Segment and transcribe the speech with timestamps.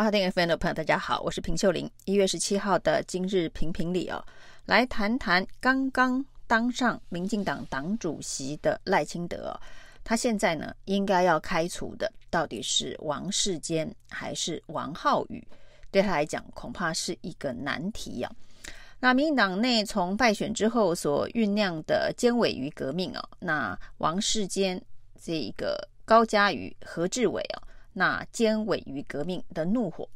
[0.00, 1.88] 阿丁 FM 的朋友，大家好，我是平秀玲。
[2.06, 4.24] 一月十七号的今日评评理哦，
[4.64, 9.54] 来谈谈刚刚当上民进党党主席的赖清德，
[10.02, 15.46] 他现在呢应该要开除的到底是王世坚还是王浩宇？
[15.90, 18.32] 对他来讲，恐怕是一个难题啊。
[19.00, 24.82] 那民进党内从败选之后所酝酿的监委瑜革命哦，那王世坚
[25.22, 27.68] 这个高嘉瑜、何志伟啊。
[27.92, 30.08] 那监委瑜革命的怒火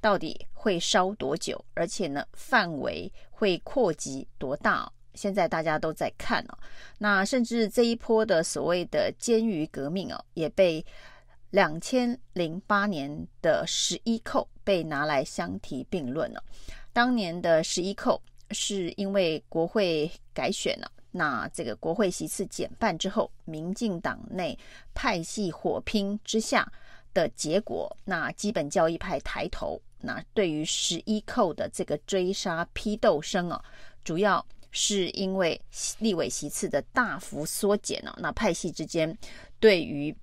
[0.00, 1.62] 到底会烧多久？
[1.74, 4.90] 而且呢，范围会扩及多大？
[5.14, 6.58] 现在大家都在看哦。
[6.98, 10.84] 那甚至这一波的所谓的监瑜革命哦，也被
[11.50, 16.42] 两千零八年的十一扣被拿来相提并论了。
[16.92, 24.56] 当年的十一扣是因为国会改选了，那这个国会席次减半之后，民进党内
[24.94, 26.70] 派系火拼之下。
[27.18, 33.60] 的结果，那基本教义派抬头，那对于十一扣的这个追杀批斗声啊，
[34.04, 35.60] 主要是因为
[35.98, 39.16] 立委席次的大幅缩减了，那派系之间
[39.58, 40.14] 对于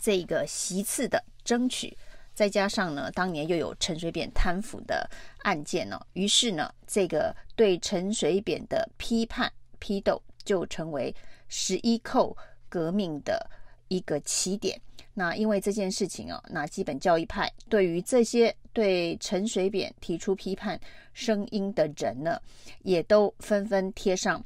[0.00, 1.96] 这个席次的争取，
[2.34, 5.08] 再加上呢，当年又有陈水扁贪腐的
[5.44, 11.14] 案件呢，于是呢，这个对陈水扁的批判批斗就成为
[11.48, 12.36] 十一扣
[12.68, 13.48] 革命的
[13.88, 14.80] 一个起点。
[15.14, 20.78] 那因为这件事情哦，那基本教义派对于这些对陈水扁提出批判
[21.12, 22.40] 声音的人呢，
[22.82, 24.40] 也都纷纷贴上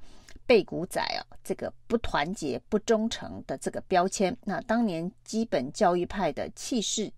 [0.46, 4.34] 背骨仔啊，这个不团结、不忠诚的这个标签。
[4.44, 7.12] 那当年基本教义派的气势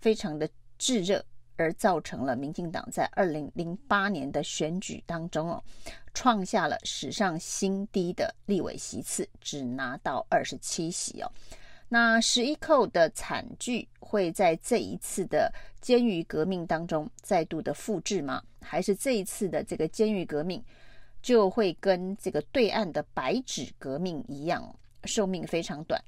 [0.00, 1.24] 非常的炙热，
[1.56, 5.62] 而造成了民进党在二零零八年的选举当中哦，
[6.14, 11.32] 创下了史上新低的立委席次，只拿到二十七席哦。
[11.88, 18.42] 那十一扣的惨剧会在这一次的监狱革命当中再度的复制吗？
[18.60, 20.62] 还是这一次的这个监狱革命
[21.20, 24.72] 就会跟这个对岸的白纸革命一样，
[25.04, 26.00] 寿命非常短，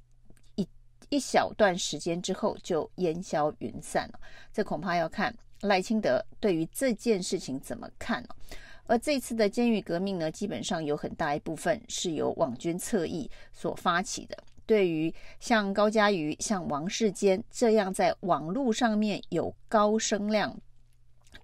[0.55, 0.69] 一
[1.09, 4.21] 一小段时间之后就烟消云散了？
[4.53, 8.37] 这恐怕要看赖清德对于这件事情怎么看了。
[8.87, 14.37] 而这次的监狱革命呢，基本上有很大一部分是由网军侧翼所发起的。
[14.65, 20.57] 对于像高嘉瑜、像王世坚这样在网络上面有高声量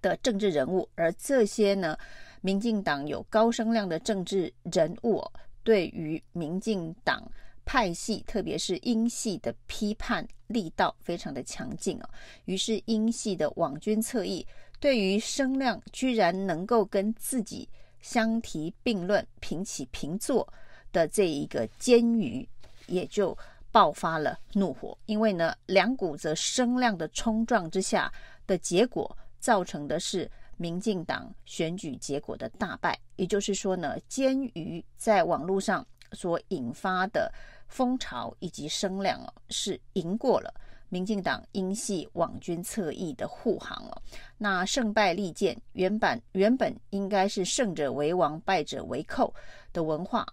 [0.01, 1.97] 的政治人物，而这些呢，
[2.41, 5.21] 民进党有高声量的政治人物，
[5.63, 7.29] 对于民进党
[7.65, 12.09] 派系，特别是英系的批判力道非常的强劲啊。
[12.45, 14.45] 于是英系的网军侧翼
[14.79, 17.67] 对于声量居然能够跟自己
[18.01, 20.47] 相提并论、平起平坐
[20.91, 22.47] 的这一个监瑜。
[22.87, 23.37] 也就
[23.71, 28.11] 爆发了怒火，因为呢，两股子声量的冲撞之下
[28.47, 32.99] 的结果，造成的是民进党选举结果的大败。
[33.15, 37.31] 也就是说呢，监鱼在网络上所引发的
[37.67, 40.51] 风潮以及声量哦，是赢过了
[40.89, 44.01] 民进党英系网军侧翼的护航了。
[44.37, 49.33] 那胜败立见，原本原本应该是胜者为王，败者为寇
[49.71, 50.25] 的文化。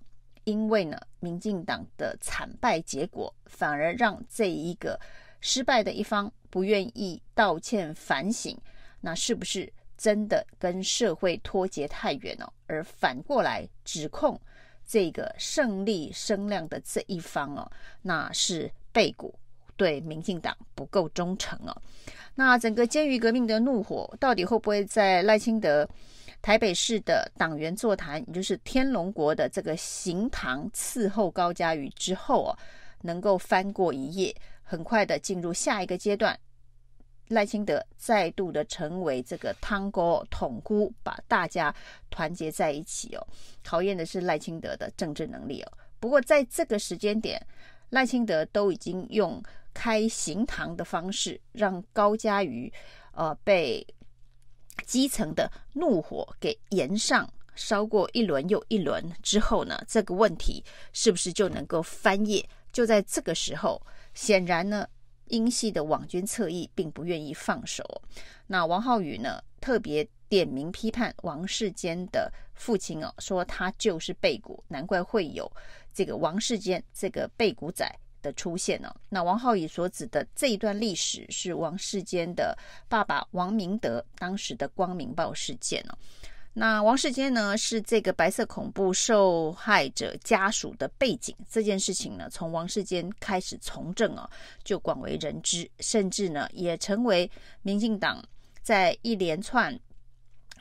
[0.45, 4.97] 因为呢，民进党的惨败结果，反而让这一个
[5.41, 8.57] 失败的一方不愿意道歉反省，
[9.01, 12.53] 那是不是真的跟社会脱节太远了？
[12.69, 14.41] 而反过来指控
[14.87, 17.69] 这个胜利声量的这一方哦，
[18.03, 19.37] 那是背骨
[19.77, 21.77] 对民进党不够忠诚哦。
[22.35, 25.89] 那整个监瑜革命的怒火，到底会不会在赖清德
[26.43, 32.59] 台北市的党员座谈，也就是天龙国的这个行堂伺候高嘉瑜之后哦，
[33.03, 36.39] 能够翻过一页，很快的进入下一个阶段。
[37.29, 41.75] 赖清德再度的成为这个汤锅桶箍，把大家
[42.09, 43.27] 团结在一起哦。
[43.65, 45.73] 考验的是赖清德的政治能力哦。
[45.99, 47.45] 不过在这个时间点，
[47.91, 49.43] 赖清德都已经用
[49.77, 52.73] 开行堂的方式，让高嘉瑜
[53.13, 53.87] 呃被。
[54.85, 60.63] 基层的怒火给延上，烧过一轮又一轮之后呢，这个问题
[60.93, 62.47] 是不是就能够翻页？
[62.71, 63.81] 就在这个时候，
[64.13, 64.87] 显然呢，
[65.29, 67.83] 英系的网军侧翼并不愿意放手。
[68.47, 75.51] 那王浩宇呢，特别点名批判王世坚的父亲哦，说他就是背骨，难怪会有
[75.93, 77.91] 这个王世坚这个背骨仔。
[78.27, 78.93] 的出现呢？
[79.09, 82.57] 那王浩宇所指的这一段历史是王世坚的
[82.89, 85.97] 爸爸王明德当时的光明报事件呢？
[86.59, 94.29] 那王世坚呢，是这个白色恐怖受害者家属的背景，这件事情呢，从王世坚开始从政哦，
[94.65, 97.31] 就广为人知，甚至呢，也成为
[97.61, 98.25] 民进党
[98.63, 99.79] 在一连串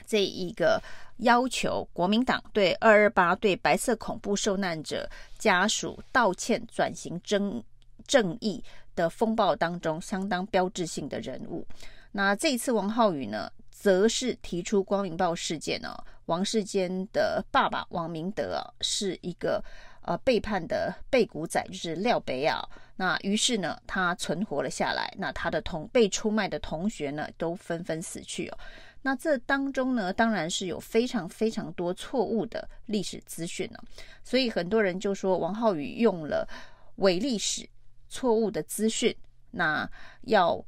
[0.06, 0.82] 这一个
[1.18, 7.64] 要求国民党对二二八对白色恐怖受难者家属道歉、转型正
[8.08, 8.64] 正义
[8.96, 11.66] 的风暴当中相当标志性的人物。
[12.12, 19.64] 那这一次王浩宇呢，则是提出光明报事件呢、哦，王世坚的爸爸王明德啊，是一个
[20.02, 22.64] 呃背叛的背骨仔，就是廖北亚。
[22.96, 25.14] 那于是呢，他存活了下来。
[25.18, 28.58] 那他的同被出卖的同学呢，都纷纷死去哦。
[29.06, 33.78] 那这当中呢，当然是有非常非常多错误的历史资讯呢。
[34.24, 36.50] 所以很多人就说王浩宇用了
[36.96, 37.70] 伪历史、
[38.10, 39.16] 错误的资讯，
[39.52, 39.88] 那
[40.24, 40.66] 要。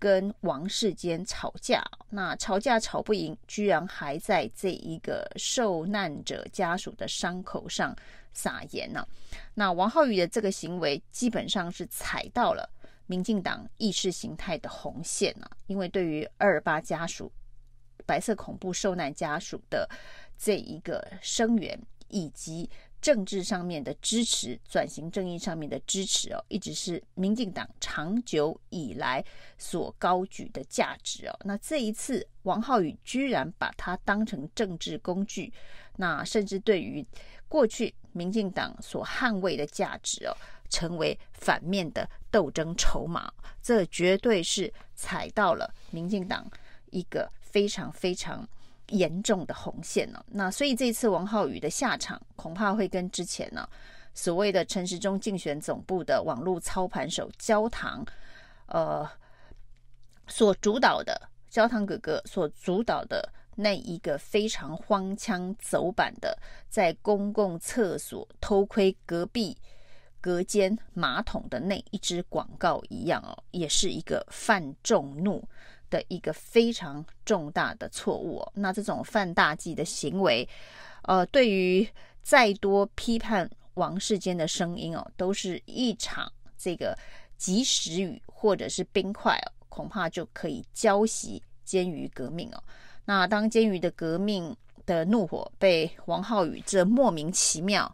[0.00, 7.92] 跟王世坚吵架，那吵架吵不赢，居然还在这一个受难者家属的伤口上
[8.32, 9.04] 撒盐呢、
[9.54, 12.70] 那王浩宇的这个行为，基本上是踩到了
[13.06, 15.50] 民进党意识形态的红线啊。
[15.66, 17.32] 因为对于二二八家属、
[18.06, 19.88] 白色恐怖受难家属的
[20.36, 21.78] 这一个声援，
[22.08, 22.68] 以及
[23.00, 29.24] 政治上面的支持，转型正义上面的支持哦，一直是民进党长久以来
[29.56, 31.38] 所高举的价值哦。
[31.44, 35.52] 那这一次，王浩宇居然把它当成政治工具，
[35.96, 37.06] 那甚至对于
[37.48, 40.36] 过去民进党所捍卫的价值哦，
[40.68, 46.50] 成为反面的斗争筹码，这绝对是踩到了民进党
[46.90, 48.48] 一个非常非常。
[48.92, 53.68] 严重的红线呢、哦，那所以这次王浩宇的下场恐怕会跟之前呢
[54.14, 58.02] 所谓的陈时中竞选总部的网络操盘手焦糖，
[58.64, 59.06] 呃，
[60.26, 66.38] 所主导的焦糖哥哥所主导的那一个非常荒腔走板的，
[66.70, 69.54] 在公共厕所偷窥隔壁
[70.18, 75.46] 隔间马桶的那一支广告一样哦，也是一个犯众怒。
[75.90, 80.48] 的一个非常重大的错误哦，那这种犯大忌的行为，
[81.02, 81.88] 呃，对于
[82.22, 86.96] 再多批判王世坚的声音哦，都是一场这个
[87.36, 92.62] 及时雨或者是冰块哦，恐怕就可以浇熄监狱革命哦。
[93.04, 94.54] 那当监狱的革命
[94.84, 97.90] 的怒火被王浩宇这莫名其妙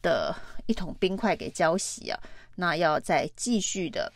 [0.00, 0.34] 的
[0.66, 2.18] 一桶冰块给浇熄啊，
[2.54, 4.10] 那要再继续的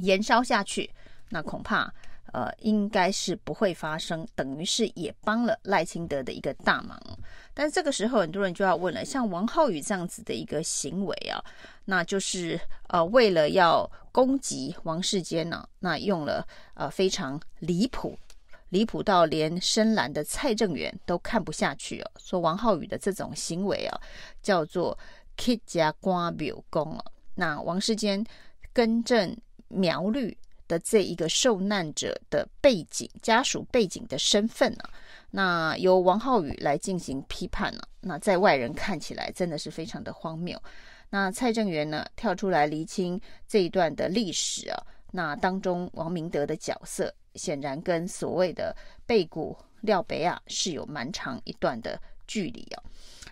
[0.00, 0.88] 燃烧下去，
[1.28, 1.92] 那恐怕。
[2.32, 7.00] 呃，应该是不会发生，等于是也帮了赖清德的一个大忙。
[7.54, 11.42] 但这个时候，很多人就要问了：像王浩宇这样子的一个行为啊，
[11.86, 18.18] 那就是呃，为了要攻击王世坚呢、那用了呃非常离谱，
[18.68, 24.00] 离谱到连深蓝的蔡正元都看不下去哦、说王浩宇的这种行为啊，
[24.42, 24.98] 叫做
[25.38, 27.04] 乞家官庙公啊。
[27.34, 28.22] 那王世坚
[28.72, 29.34] 更正
[29.68, 30.36] 苗绿。
[30.68, 34.84] 的这一个受难者的背景、家属背景的身份呢、
[35.30, 40.60] 那由王浩宇来进行批判呢、那在外人看起来真的是非常的荒谬。
[41.08, 44.82] 那蔡正元呢跳出来厘清这一段的历史啊，
[45.12, 48.74] 那当中王明德的角色显然跟所谓的
[49.06, 52.82] 背骨廖北亚是有蛮长一段的距离啊。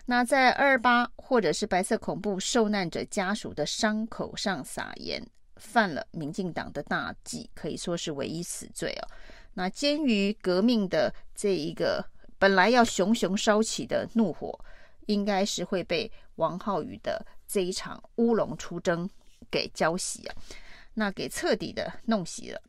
[0.05, 5.21] 那在二二八或者是白色恐怖受难者家属的伤口上撒盐。
[5.57, 9.07] 犯了民进党的大忌，可以说是唯一死罪哦。
[9.53, 12.05] 那鉴于革命的这一个
[12.37, 14.59] 本来要熊熊烧起的怒火，
[15.05, 19.09] 应该是会被王浩宇的这一场乌龙出征
[19.49, 20.35] 给浇熄啊，
[20.93, 22.61] 那给彻底的弄熄了。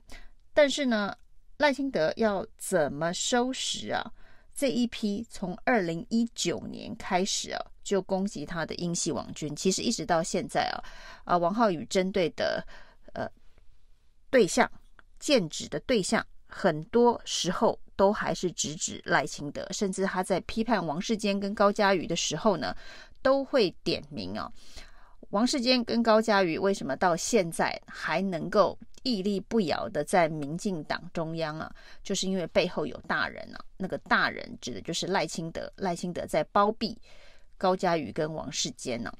[0.54, 1.16] 但是呢，
[1.58, 4.12] 赖清德要怎么收拾啊？
[4.54, 7.60] 这一批从二零一九年开始啊。
[7.86, 10.82] 就攻击他的英系网军，其实一直到现在啊，
[11.24, 12.66] 啊，王浩宇针对的
[13.12, 13.30] 呃
[14.28, 14.68] 对象、
[15.20, 22.76] 剑指的对象，很多时候都还是直指赖清德，甚至他在批判王世坚跟高嘉瑜的时候呢，
[23.22, 24.50] 都会点名啊，
[25.30, 31.72] 王世坚跟高嘉瑜为什么到现在还能够屹立不摇的在民进党中央啊？
[32.02, 36.98] 就是因为背后有大人啊，那个大人指的就是赖清德，赖清德在包庇。
[37.56, 39.12] 高嘉瑜跟王世坚呢？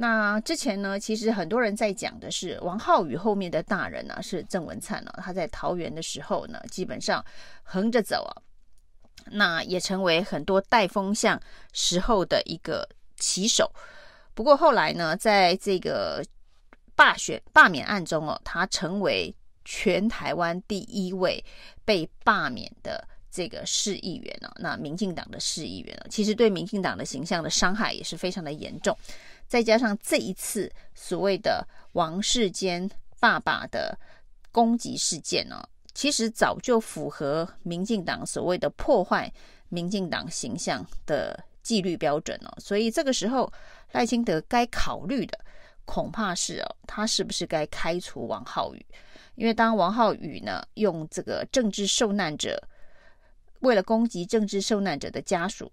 [0.00, 5.12] 那之前呢，其实很多人在讲的是王浩宇后面的大人呢，是郑文灿呢。
[5.16, 7.24] 他在桃园的时候呢，基本上
[7.64, 8.32] 横着走啊，
[9.32, 11.40] 那也成为很多带风向
[11.72, 13.72] 时候的一个旗手。
[14.34, 16.24] 不过后来呢，在这个
[16.94, 21.44] 罢选罢免案中哦，他成为全台湾第一位
[21.84, 28.96] 被罢免的这个市议员呢，那民进党的市议员呢，其实对民进党的形象的伤害也是非常的严重。
[29.46, 33.98] 再加上这一次所谓的王世坚爸爸的
[34.50, 35.62] 攻击事件呢，
[35.94, 39.32] 其实早就符合民进党所谓的破坏
[39.68, 42.56] 民进党形象的纪律标准了。
[42.58, 43.50] 所以这个时候
[43.92, 45.38] 赖清德该考虑的
[45.84, 48.86] 恐怕是哦，他是不是该开除王浩宇？
[49.34, 52.62] 因为当王浩宇呢用这个政治受难者。
[53.60, 55.70] 为了攻击政治受难者的家属，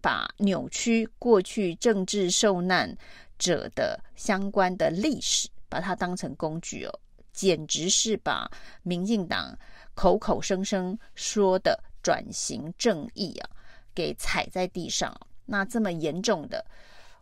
[0.00, 2.96] 把扭曲过去政治受难
[3.38, 7.00] 者的相关的历史，把它当成工具哦，
[7.32, 8.50] 简直是把
[8.82, 9.58] 民进党
[9.94, 13.50] 口口声声说的转型正义啊，
[13.94, 15.14] 给踩在地上。
[15.46, 16.64] 那这么严重的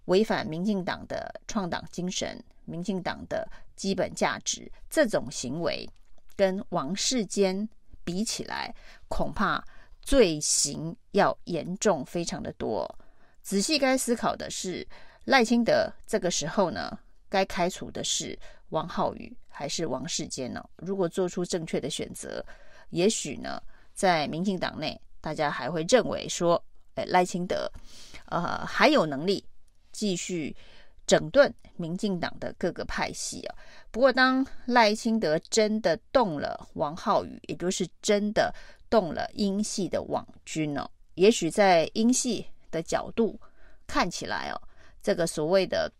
[0.06, 5.88] 违反民进党的创党精神、民进党的基本价值，这种行为
[6.36, 7.68] 跟王世坚
[8.04, 8.74] 比起来，
[9.08, 9.64] 恐怕。
[10.10, 12.98] 罪行要严重非常的多，
[13.42, 14.84] 仔细该思考的是
[15.26, 16.98] 赖清德这个时候呢，
[17.28, 18.36] 该开除的是
[18.70, 20.60] 王浩宇还是王世坚呢？
[20.78, 22.44] 如果做出正确的选择，
[22.88, 23.62] 也许呢，
[23.94, 26.60] 在民进党内大家还会认为说，
[26.96, 27.70] 哎，赖清德
[28.26, 29.44] 呃还有能力
[29.92, 30.56] 继续
[31.06, 33.54] 整顿民进党的各个派系啊。
[33.92, 38.52] 不过当赖清德真的动了王浩宇，也就是真的。
[38.90, 43.40] 动了英系的网军哦，也许在英系的角度
[43.86, 44.60] 看起来哦，
[45.00, 45.90] 这个所谓的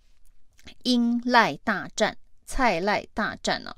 [0.83, 3.75] 英赖大战、蔡赖大战呢，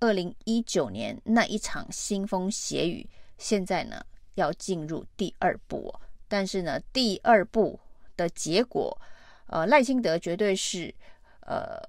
[0.00, 4.02] 二零一九年那一场腥风血雨，现在呢
[4.34, 7.78] 要进入第二步哦，但是呢，第二步
[8.16, 8.98] 的结果，
[9.46, 10.92] 呃，赖清德绝对是
[11.42, 11.80] 呃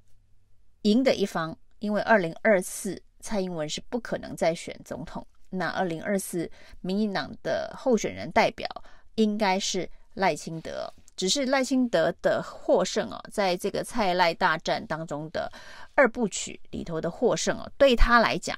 [0.84, 5.26] 赢的一方，因为二零二四蔡英文是不可能再选总统。
[5.50, 6.50] 那二零二四
[6.82, 8.68] 民进党的候选人代表
[9.16, 15.52] 应该是赖清德，只是赖清德的获胜哦，在这个蔡赖大战当中的
[15.96, 18.58] 二部曲里头的获胜哦，对他来讲，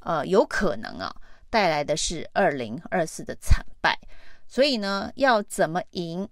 [0.00, 1.14] 呃，有可能啊
[1.50, 3.98] 带来的是二零二四的惨败。
[4.46, 6.28] 所以呢，要怎么赢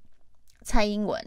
[0.62, 1.21] 蔡英文，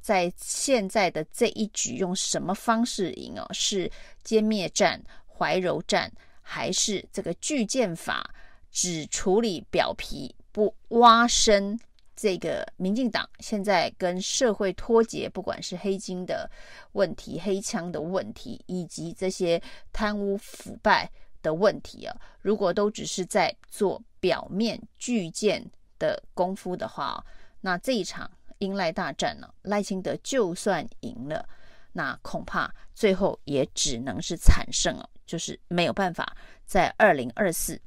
[0.00, 3.46] 在现在的这一局用什么方式赢哦？
[3.52, 3.90] 是
[4.24, 6.10] 歼灭战、怀柔战？
[6.52, 8.28] 还是这个巨剑法，
[8.72, 11.78] 只处理表皮，不挖深
[12.16, 16.50] 这个民进党现在跟社会脱节，不管是黑金的
[16.94, 21.08] 问题、黑枪的问题，以及这些贪污腐败
[21.40, 25.64] 的问题啊，如果都只是在做表面巨剑
[26.00, 27.24] 的功夫的话，
[27.60, 28.28] 那这一场
[28.58, 31.48] 英赖大战呢，赖清德就算赢了，
[31.92, 35.08] 那恐怕最后也只能是惨胜了。
[35.30, 37.80] 就是没有办法在二零二四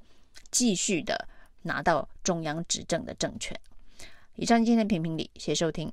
[0.50, 1.28] 继续的
[1.64, 3.60] 拿到中央执政的政权。
[4.36, 5.92] 以上今天的评评理，谢谢收听。